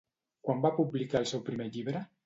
[0.47, 2.07] Quan va publicar el seu primer llibre?